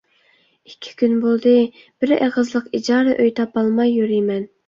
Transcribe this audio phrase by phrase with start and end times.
[0.69, 1.51] ئىككى كۈن بولدى،
[2.03, 4.51] بىر ئېغىزلىق ئىجارە ئۆي تاپالماي يۈرىمەن.